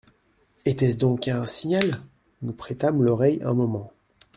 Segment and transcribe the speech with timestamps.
[0.65, 2.01] Était-ce donc un signal?
[2.41, 3.93] Nous prêtâmes l'oreille un moment.